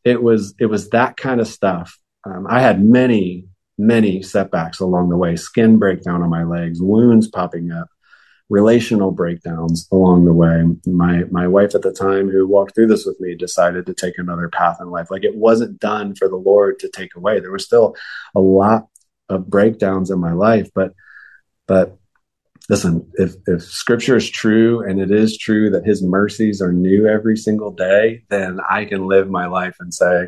[0.04, 1.98] it was it was that kind of stuff.
[2.24, 3.49] Um, I had many
[3.80, 7.88] many setbacks along the way skin breakdown on my legs, wounds popping up,
[8.50, 10.64] relational breakdowns along the way.
[10.86, 14.18] My my wife at the time who walked through this with me decided to take
[14.18, 15.10] another path in life.
[15.10, 17.40] Like it wasn't done for the Lord to take away.
[17.40, 17.96] There was still
[18.36, 18.88] a lot
[19.30, 20.94] of breakdowns in my life, but
[21.66, 21.98] but
[22.68, 27.08] listen, if if scripture is true and it is true that his mercies are new
[27.08, 30.28] every single day, then I can live my life and say,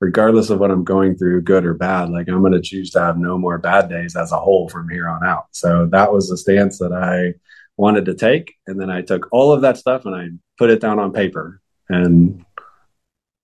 [0.00, 3.00] regardless of what I'm going through, good or bad, like I'm going to choose to
[3.00, 5.46] have no more bad days as a whole from here on out.
[5.52, 7.38] So that was the stance that I
[7.76, 8.54] wanted to take.
[8.66, 10.28] And then I took all of that stuff and I
[10.58, 12.44] put it down on paper and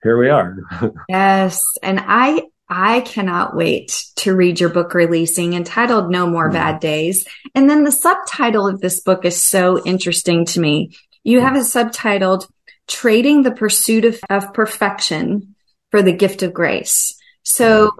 [0.02, 0.58] here we are.
[1.08, 1.62] yes.
[1.82, 6.54] And I, I cannot wait to read your book releasing entitled No More mm-hmm.
[6.54, 7.26] Bad Days.
[7.54, 10.96] And then the subtitle of this book is so interesting to me.
[11.22, 12.50] You have it subtitled
[12.86, 15.54] Trading the Pursuit of, of Perfection
[15.90, 17.16] for the gift of grace.
[17.42, 17.90] So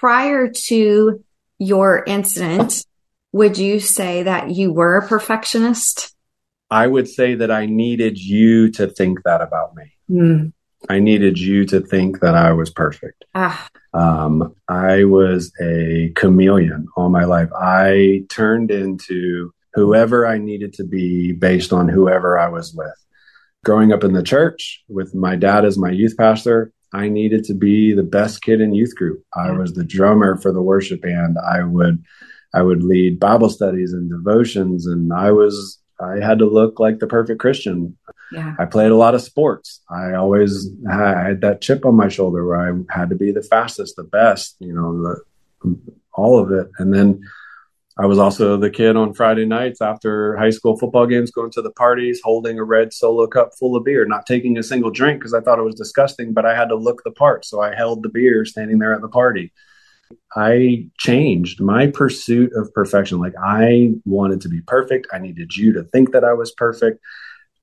[0.00, 1.24] prior to
[1.58, 2.84] your incident,
[3.32, 6.14] would you say that you were a perfectionist?
[6.70, 9.92] I would say that I needed you to think that about me.
[10.10, 10.52] Mm.
[10.88, 13.24] I needed you to think that I was perfect.
[13.34, 13.68] Ah.
[13.94, 17.48] Um, I was a chameleon all my life.
[17.54, 22.94] I turned into whoever I needed to be based on whoever I was with.
[23.64, 27.54] Growing up in the church with my dad as my youth pastor, I needed to
[27.54, 29.22] be the best kid in youth group.
[29.34, 31.36] I was the drummer for the worship band.
[31.38, 32.02] I would
[32.54, 36.98] I would lead Bible studies and devotions and I was I had to look like
[36.98, 37.96] the perfect Christian.
[38.32, 38.54] Yeah.
[38.58, 39.82] I played a lot of sports.
[39.90, 43.96] I always had that chip on my shoulder where I had to be the fastest,
[43.96, 45.78] the best, you know, the,
[46.14, 46.68] all of it.
[46.78, 47.20] And then
[47.98, 51.62] I was also the kid on Friday nights after high school football games, going to
[51.62, 55.18] the parties, holding a red solo cup full of beer, not taking a single drink
[55.18, 57.46] because I thought it was disgusting, but I had to look the part.
[57.46, 59.50] So I held the beer standing there at the party.
[60.36, 63.18] I changed my pursuit of perfection.
[63.18, 65.06] Like I wanted to be perfect.
[65.12, 67.00] I needed you to think that I was perfect.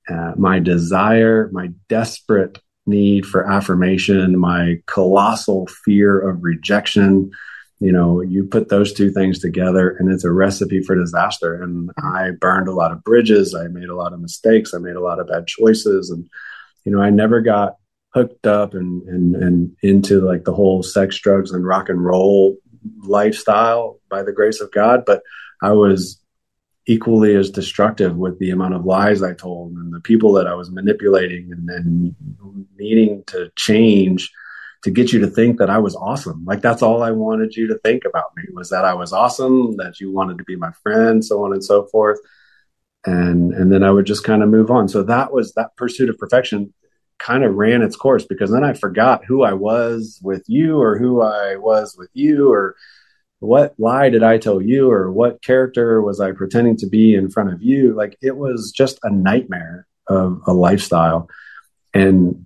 [0.08, 7.30] Uh, my desire, my desperate need for affirmation, my colossal fear of rejection,
[7.80, 11.62] you know, you put those two things together and it's a recipe for disaster.
[11.62, 13.54] And I burned a lot of bridges.
[13.54, 14.72] I made a lot of mistakes.
[14.72, 16.10] I made a lot of bad choices.
[16.10, 16.28] And,
[16.84, 17.76] you know, I never got
[18.14, 22.56] hooked up and, and, and into like the whole sex, drugs and rock and roll
[23.02, 25.04] lifestyle by the grace of God.
[25.04, 25.22] But
[25.60, 26.20] I was
[26.86, 30.54] equally as destructive with the amount of lies I told and the people that I
[30.54, 34.30] was manipulating and, and needing to change
[34.84, 36.44] to get you to think that I was awesome.
[36.44, 39.76] Like that's all I wanted you to think about me was that I was awesome,
[39.78, 42.20] that you wanted to be my friend, so on and so forth.
[43.06, 44.88] And and then I would just kind of move on.
[44.88, 46.74] So that was that pursuit of perfection
[47.18, 50.98] kind of ran its course because then I forgot who I was with you or
[50.98, 52.76] who I was with you or
[53.38, 57.30] what lie did I tell you or what character was I pretending to be in
[57.30, 57.94] front of you?
[57.94, 61.28] Like it was just a nightmare of a lifestyle.
[61.94, 62.44] And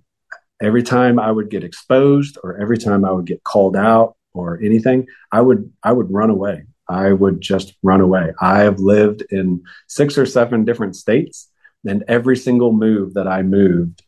[0.61, 4.59] every time I would get exposed or every time I would get called out or
[4.61, 6.63] anything, I would I would run away.
[6.87, 8.33] I would just run away.
[8.41, 11.49] I have lived in six or seven different states,
[11.85, 14.01] and every single move that I moved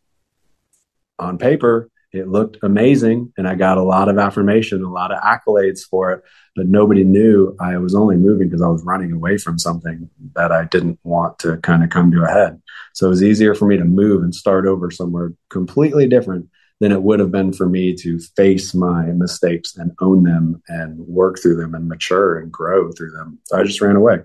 [1.20, 5.22] on paper, it looked amazing, and I got a lot of affirmation, a lot of
[5.22, 6.24] accolades for it.
[6.56, 10.52] But nobody knew I was only moving because I was running away from something that
[10.52, 12.62] I didn't want to kind of come to a head.
[12.94, 16.50] So it was easier for me to move and start over somewhere completely different
[16.82, 21.00] than it would have been for me to face my mistakes and own them and
[21.00, 23.40] work through them and mature and grow through them.
[23.46, 24.20] So I just ran away.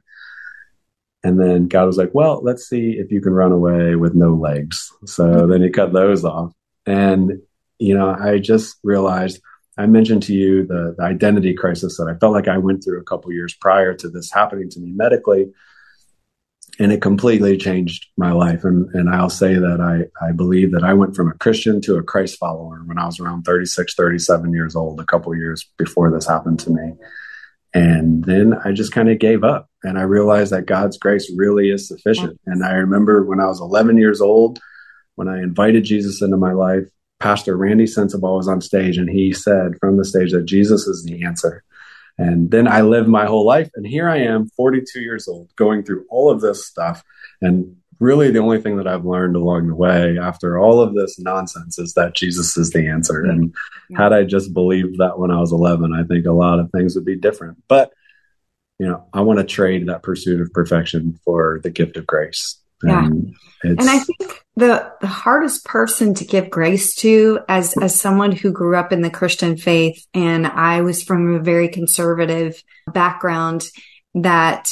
[1.23, 4.35] And then God was like, well, let's see if you can run away with no
[4.35, 4.91] legs.
[5.05, 6.53] So then he cut those off.
[6.87, 7.43] And,
[7.79, 9.41] you know, I just realized
[9.79, 13.01] I mentioned to you the, the identity crisis that I felt like I went through
[13.01, 15.53] a couple years prior to this happening to me medically
[16.79, 18.65] and it completely changed my life.
[18.65, 21.97] And, and I'll say that I, I believe that I went from a Christian to
[21.97, 26.11] a Christ follower when I was around 36, 37 years old, a couple years before
[26.11, 26.93] this happened to me.
[27.73, 31.71] And then I just kind of gave up and I realized that God's grace really
[31.71, 32.41] is sufficient.
[32.47, 34.59] And I remember when I was 11 years old,
[35.15, 39.33] when I invited Jesus into my life, Pastor Randy Sensabaugh was on stage and he
[39.33, 41.63] said from the stage that Jesus is the answer.
[42.19, 43.71] And then I lived my whole life.
[43.75, 47.03] And here I am, 42 years old, going through all of this stuff.
[47.43, 51.19] And really, the only thing that I've learned along the way after all of this
[51.19, 53.25] nonsense is that Jesus is the answer.
[53.25, 53.55] And
[53.95, 56.95] had I just believed that when I was 11, I think a lot of things
[56.95, 57.63] would be different.
[57.69, 57.93] But,
[58.79, 62.59] you know, I want to trade that pursuit of perfection for the gift of grace.
[62.83, 63.07] Yeah.
[63.07, 68.33] And, and I think the the hardest person to give grace to as as someone
[68.33, 72.63] who grew up in the Christian faith and I was from a very conservative
[72.93, 73.69] background
[74.15, 74.71] that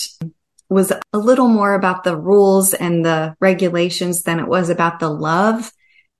[0.68, 5.10] was a little more about the rules and the regulations than it was about the
[5.10, 5.70] love.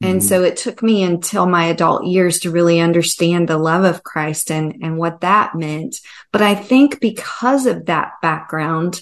[0.02, 0.28] And mm-hmm.
[0.28, 4.50] so it took me until my adult years to really understand the love of Christ
[4.50, 5.96] and, and what that meant.
[6.30, 9.00] But I think because of that background,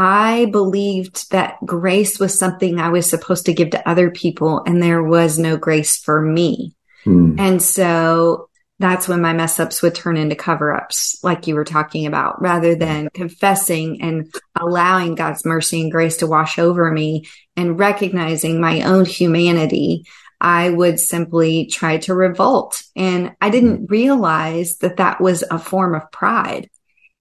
[0.00, 4.80] I believed that grace was something I was supposed to give to other people and
[4.80, 6.76] there was no grace for me.
[7.02, 7.34] Hmm.
[7.36, 11.64] And so that's when my mess ups would turn into cover ups, like you were
[11.64, 17.26] talking about, rather than confessing and allowing God's mercy and grace to wash over me
[17.56, 20.04] and recognizing my own humanity.
[20.40, 22.84] I would simply try to revolt.
[22.94, 26.70] And I didn't realize that that was a form of pride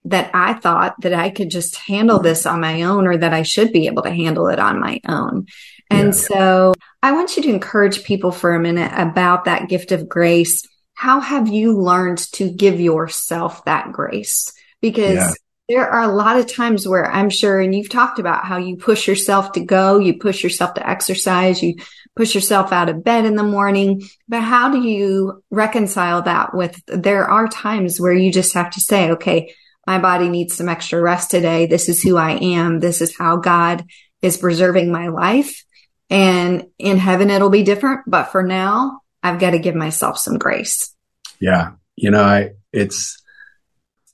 [0.05, 3.43] that I thought that I could just handle this on my own or that I
[3.43, 5.47] should be able to handle it on my own.
[5.89, 6.11] And yeah.
[6.11, 6.73] so
[7.03, 10.65] I want you to encourage people for a minute about that gift of grace
[10.97, 14.51] how have you learned to give yourself that grace?
[14.81, 15.33] Because yeah.
[15.69, 18.77] there are a lot of times where I'm sure, and you've talked about how you
[18.77, 21.75] push yourself to go, you push yourself to exercise, you
[22.15, 24.09] push yourself out of bed in the morning.
[24.27, 28.81] But how do you reconcile that with there are times where you just have to
[28.81, 29.53] say, okay,
[29.87, 31.65] my body needs some extra rest today.
[31.65, 32.79] This is who I am.
[32.79, 33.85] This is how God
[34.21, 35.63] is preserving my life.
[36.09, 38.01] And in heaven, it'll be different.
[38.05, 40.93] But for now, I've got to give myself some grace.
[41.39, 41.71] Yeah.
[41.95, 43.21] You know, I, it's,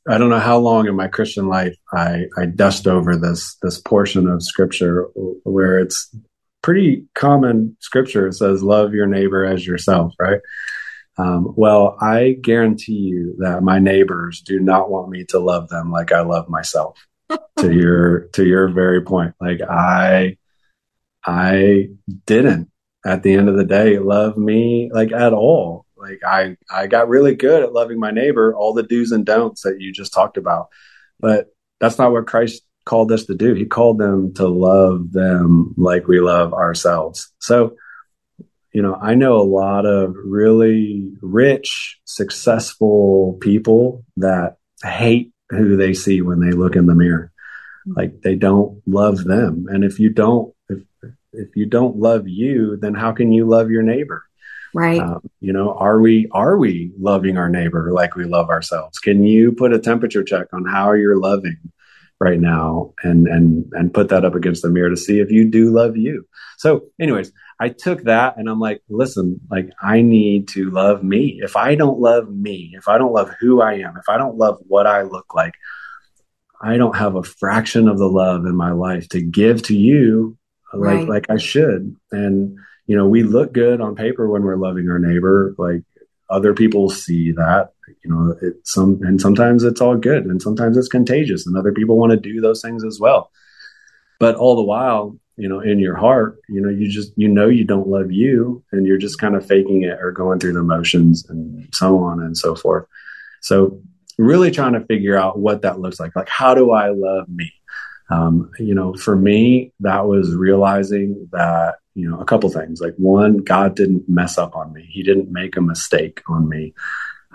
[0.08, 3.80] I don't know how long in my Christian life I, I dust over this, this
[3.80, 5.08] portion of scripture
[5.44, 6.16] where it's
[6.62, 8.28] pretty common scripture.
[8.28, 10.40] It says, love your neighbor as yourself, right?
[11.18, 15.92] Um, well, I guarantee you that my neighbors do not want me to love them
[15.92, 16.98] like I love myself.
[17.58, 20.38] to your to your very point, like I
[21.26, 21.90] I
[22.26, 22.70] didn't
[23.06, 25.86] at the end of the day love me like at all.
[25.96, 29.62] Like I I got really good at loving my neighbor, all the do's and don'ts
[29.62, 30.70] that you just talked about.
[31.20, 31.48] But
[31.80, 33.54] that's not what Christ called us to do.
[33.54, 37.32] He called them to love them like we love ourselves.
[37.40, 37.76] So
[38.74, 45.94] you know, I know a lot of really rich, successful people that hate who they
[45.94, 47.32] see when they look in the mirror.
[47.88, 48.00] Mm-hmm.
[48.00, 49.68] Like they don't love them.
[49.70, 50.80] And if you don't, if,
[51.34, 54.24] if you don't love you, then how can you love your neighbor?
[54.74, 55.00] Right.
[55.00, 58.98] Um, you know, are we, are we loving our neighbor like we love ourselves?
[58.98, 61.58] Can you put a temperature check on how you're loving
[62.24, 65.50] right now and, and, and put that up against the mirror to see if you
[65.50, 66.26] do love you?
[66.58, 71.40] So anyways, I took that and I'm like, listen, like I need to love me.
[71.44, 74.38] If I don't love me, if I don't love who I am, if I don't
[74.38, 75.54] love what I look like,
[76.62, 80.38] I don't have a fraction of the love in my life to give to you
[80.74, 81.08] like right.
[81.08, 81.96] like I should.
[82.12, 82.58] And
[82.88, 85.56] you know, we look good on paper when we're loving our neighbor.
[85.58, 85.84] Like
[86.34, 87.70] other people see that.
[88.04, 91.72] You know, it some and sometimes it's all good and sometimes it's contagious and other
[91.72, 93.32] people want to do those things as well.
[94.20, 97.50] But all the while, you know, in your heart, you know, you just, you know,
[97.50, 100.64] you don't love you and you're just kind of faking it or going through the
[100.64, 102.86] motions and so on and so forth.
[103.42, 103.82] So
[104.18, 106.16] really trying to figure out what that looks like.
[106.16, 107.52] Like, how do I love me?
[108.10, 112.82] Um, you know, for me, that was realizing that, you know, a couple things.
[112.82, 114.88] Like one, God didn't mess up on me.
[114.90, 116.74] He didn't make a mistake on me.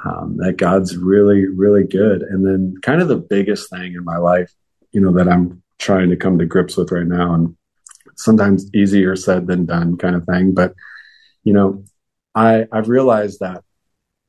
[0.05, 2.23] Um, that God's really, really good.
[2.23, 4.53] And then kind of the biggest thing in my life,
[4.93, 7.57] you know, that I'm trying to come to grips with right now and
[8.17, 10.55] sometimes easier said than done kind of thing.
[10.55, 10.75] But,
[11.43, 11.85] you know,
[12.35, 13.65] I, I've realized that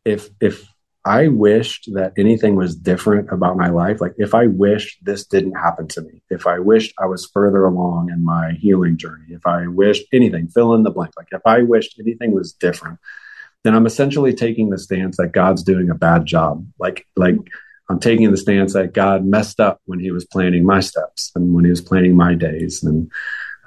[0.05, 0.67] if, if
[1.09, 5.55] I wished that anything was different about my life, like if I wished this didn't
[5.55, 9.47] happen to me, if I wished I was further along in my healing journey, if
[9.47, 12.99] I wished anything, fill in the blank, like if I wished anything was different,
[13.63, 16.63] then I'm essentially taking the stance that God's doing a bad job.
[16.77, 17.37] Like, like,
[17.89, 21.55] I'm taking the stance that God messed up when he was planning my steps and
[21.55, 22.83] when he was planning my days.
[22.83, 23.11] And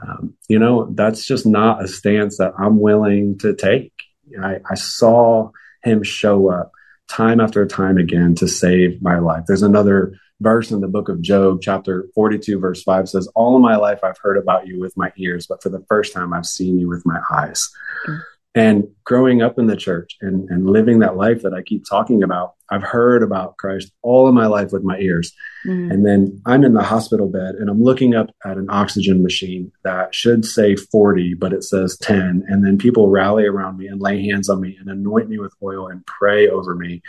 [0.01, 3.93] um, you know, that's just not a stance that I'm willing to take.
[4.40, 5.51] I, I saw
[5.82, 6.70] him show up
[7.09, 9.44] time after time again to save my life.
[9.46, 13.62] There's another verse in the book of Job, chapter 42, verse 5 says, All of
[13.62, 16.46] my life I've heard about you with my ears, but for the first time I've
[16.46, 17.70] seen you with my eyes.
[18.07, 18.20] Mm-hmm.
[18.55, 22.22] And growing up in the church and, and living that life that I keep talking
[22.22, 25.32] about, I've heard about Christ all of my life with my ears.
[25.66, 25.90] Mm.
[25.90, 29.72] And then I'm in the hospital bed and I'm looking up at an oxygen machine
[29.84, 32.44] that should say 40, but it says 10.
[32.46, 35.55] And then people rally around me and lay hands on me and anoint me with
[35.62, 37.00] oil and pray over me.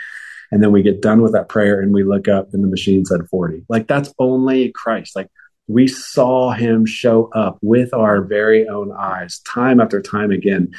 [0.50, 3.04] And then we get done with that prayer and we look up and the machine
[3.04, 3.64] said 40.
[3.68, 5.14] Like that's only Christ.
[5.14, 5.28] Like
[5.66, 10.72] we saw him show up with our very own eyes time after time again.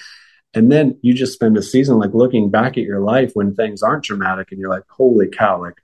[0.55, 3.83] And then you just spend a season like looking back at your life when things
[3.83, 5.75] aren't dramatic and you're like, holy cow, like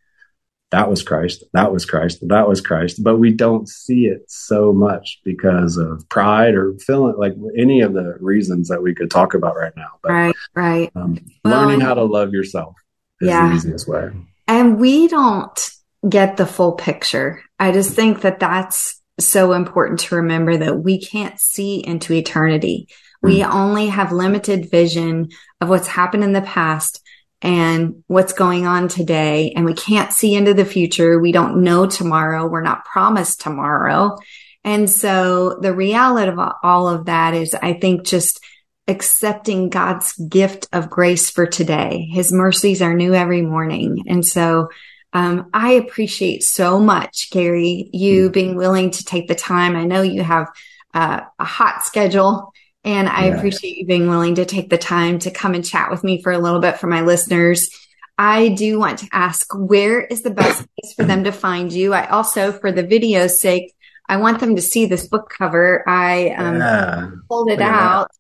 [0.72, 3.04] that was Christ, that was Christ, that was Christ.
[3.04, 7.94] But we don't see it so much because of pride or feeling like any of
[7.94, 9.90] the reasons that we could talk about right now.
[10.02, 10.92] But, right, right.
[10.96, 12.76] Um, well, learning how to love yourself
[13.20, 13.50] is yeah.
[13.50, 14.12] the easiest way.
[14.48, 15.72] And we don't
[16.08, 17.44] get the full picture.
[17.60, 22.88] I just think that that's so important to remember that we can't see into eternity.
[23.22, 27.02] We only have limited vision of what's happened in the past
[27.42, 29.54] and what's going on today.
[29.56, 31.20] And we can't see into the future.
[31.20, 32.48] We don't know tomorrow.
[32.48, 34.18] We're not promised tomorrow.
[34.64, 38.40] And so the reality of all of that is, I think, just
[38.88, 42.08] accepting God's gift of grace for today.
[42.12, 44.04] His mercies are new every morning.
[44.08, 44.70] And so,
[45.14, 48.34] um, I appreciate so much, Gary, you mm.
[48.34, 49.76] being willing to take the time.
[49.76, 50.48] I know you have
[50.94, 52.54] uh, a hot schedule
[52.84, 53.36] And I yeah.
[53.36, 56.32] appreciate you being willing to take the time to come and chat with me for
[56.32, 57.70] a little bit for my listeners.
[58.18, 61.94] I do want to ask where is the best place for them to find you?
[61.94, 63.74] I also, for the video's sake,
[64.08, 65.88] I want them to see this book cover.
[65.88, 67.10] I um, yeah.
[67.30, 68.12] pulled it out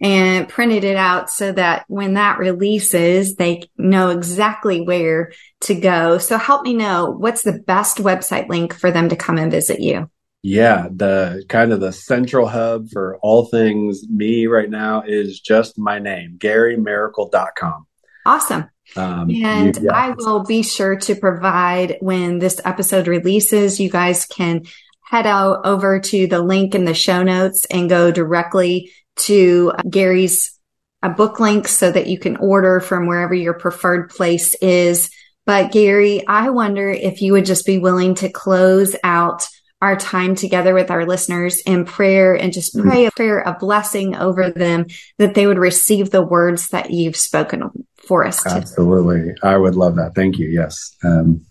[0.00, 6.18] and printed it out so that when that releases, they know exactly where to go.
[6.18, 9.80] So help me know what's the best website link for them to come and visit
[9.80, 10.10] you.
[10.46, 15.78] Yeah, the kind of the central hub for all things me right now is just
[15.78, 17.86] my name, GaryMiracle.com.
[18.26, 18.68] Awesome.
[18.94, 19.94] Um, and you, yeah.
[19.94, 24.64] I will be sure to provide when this episode releases, you guys can
[25.00, 30.60] head out over to the link in the show notes and go directly to Gary's
[31.02, 35.08] a book link so that you can order from wherever your preferred place is.
[35.46, 39.48] But Gary, I wonder if you would just be willing to close out
[39.82, 42.88] our time together with our listeners in prayer and just mm-hmm.
[42.88, 44.86] pray a prayer of blessing over them
[45.18, 48.46] that they would receive the words that you've spoken for us.
[48.46, 49.34] Absolutely.
[49.42, 50.14] I would love that.
[50.14, 50.48] Thank you.
[50.48, 50.94] Yes.
[51.02, 51.44] Um,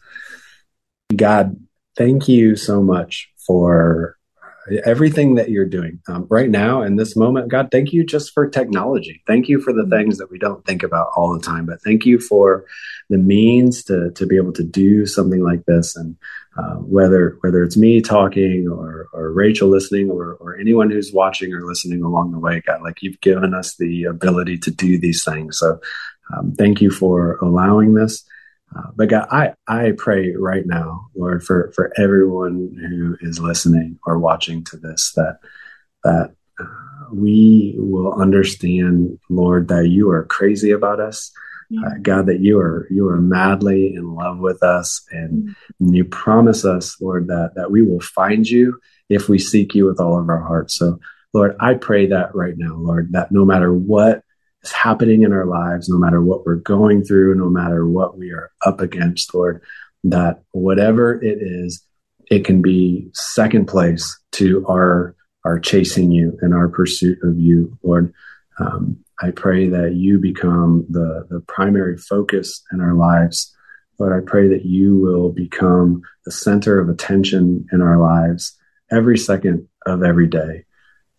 [1.15, 1.55] God,
[1.95, 4.17] thank you so much for
[4.85, 7.49] everything that you're doing um, right now in this moment.
[7.49, 9.21] God, thank you just for technology.
[9.27, 9.91] Thank you for the mm-hmm.
[9.91, 12.65] things that we don't think about all the time, but thank you for
[13.13, 15.95] the means to to be able to do something like this.
[15.95, 16.17] And
[16.57, 21.53] uh, whether whether it's me talking or or Rachel listening or or anyone who's watching
[21.53, 25.23] or listening along the way, God, like you've given us the ability to do these
[25.23, 25.59] things.
[25.59, 25.79] So
[26.35, 28.25] um, thank you for allowing this.
[28.75, 33.99] Uh, but God, I, I pray right now, Lord, for, for everyone who is listening
[34.05, 35.37] or watching to this, that,
[36.03, 36.65] that uh,
[37.11, 41.31] we will understand, Lord, that you are crazy about us.
[41.79, 45.85] Uh, God, that you are you are madly in love with us, and, mm-hmm.
[45.85, 49.85] and you promise us, Lord, that that we will find you if we seek you
[49.85, 50.77] with all of our hearts.
[50.77, 50.99] So,
[51.33, 54.23] Lord, I pray that right now, Lord, that no matter what
[54.63, 58.31] is happening in our lives, no matter what we're going through, no matter what we
[58.31, 59.61] are up against, Lord,
[60.05, 61.85] that whatever it is,
[62.29, 65.15] it can be second place to our
[65.45, 68.13] our chasing you and our pursuit of you, Lord.
[68.59, 73.55] Um, I pray that you become the the primary focus in our lives.
[73.99, 78.57] Lord, I pray that you will become the center of attention in our lives
[78.91, 80.65] every second of every day.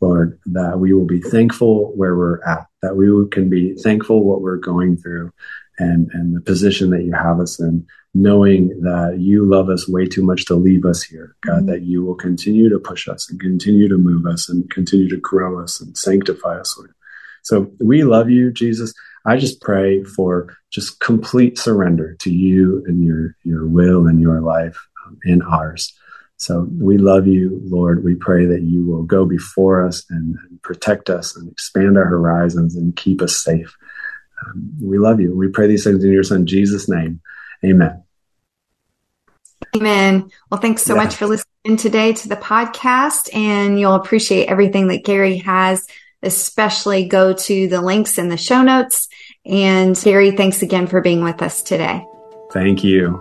[0.00, 4.42] Lord, that we will be thankful where we're at, that we can be thankful what
[4.42, 5.32] we're going through
[5.78, 10.06] and, and the position that you have us in, knowing that you love us way
[10.06, 11.66] too much to leave us here, God, mm-hmm.
[11.66, 15.16] that you will continue to push us and continue to move us and continue to
[15.16, 16.94] grow us and sanctify us, Lord.
[17.44, 18.92] So we love you, Jesus.
[19.26, 24.40] I just pray for just complete surrender to you and your, your will and your
[24.40, 24.76] life
[25.06, 25.96] um, in ours.
[26.36, 28.04] So we love you, Lord.
[28.04, 32.04] We pray that you will go before us and, and protect us and expand our
[32.04, 33.74] horizons and keep us safe.
[34.44, 35.34] Um, we love you.
[35.34, 37.20] We pray these things in your son, Jesus' name.
[37.64, 38.02] Amen.
[39.76, 40.30] Amen.
[40.50, 41.04] Well, thanks so yeah.
[41.04, 45.86] much for listening today to the podcast, and you'll appreciate everything that Gary has,
[46.24, 49.08] especially go to the links in the show notes.
[49.44, 52.06] And Gary, thanks again for being with us today.
[52.52, 53.20] Thank you.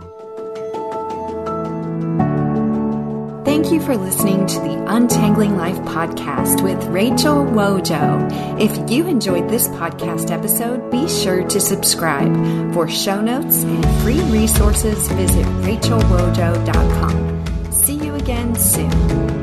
[3.45, 8.59] Thank you for listening to the Untangling Life podcast with Rachel Wojo.
[8.59, 12.73] If you enjoyed this podcast episode, be sure to subscribe.
[12.73, 17.71] For show notes and free resources, visit rachelwojo.com.
[17.71, 19.42] See you again soon.